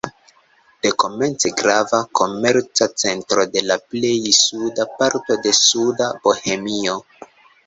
Dekomence 0.85 1.51
grava 1.59 1.99
komerca 2.19 2.87
centro 3.03 3.45
de 3.57 3.63
la 3.67 3.77
plej 3.93 4.15
suda 4.39 4.87
parto 5.03 5.39
de 5.45 5.55
Suda 5.61 6.09
Bohemio. 6.27 6.99